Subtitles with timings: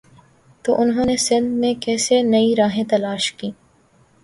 [0.65, 3.51] تو انہوں نے سندھ میں کیسے نئی راہیں تلاش کیں۔